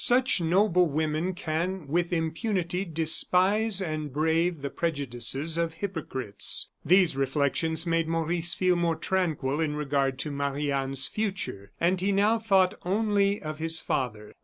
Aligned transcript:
Such 0.03 0.41
noble 0.41 0.87
women 0.89 1.35
can, 1.35 1.85
with 1.87 2.11
impunity, 2.11 2.85
despise 2.85 3.83
and 3.83 4.11
brave 4.11 4.63
the 4.63 4.71
prejudices 4.71 5.59
of 5.59 5.75
hypocrites. 5.75 6.69
These 6.83 7.15
reflections 7.15 7.85
made 7.85 8.07
Maurice 8.07 8.55
feel 8.55 8.75
more 8.77 8.95
tranquil 8.95 9.61
in 9.61 9.75
regard 9.75 10.17
to 10.21 10.31
Marie 10.31 10.71
Anne's 10.71 11.07
future, 11.07 11.71
and 11.79 12.01
he 12.01 12.11
now 12.11 12.39
thought 12.39 12.73
only 12.83 13.43
of 13.43 13.59
his 13.59 13.79
father. 13.79 14.33